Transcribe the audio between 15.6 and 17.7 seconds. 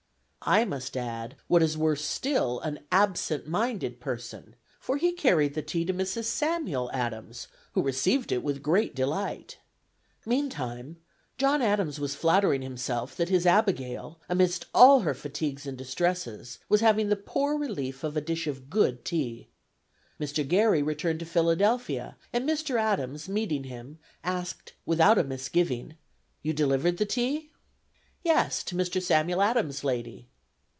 and distresses, was having "the poor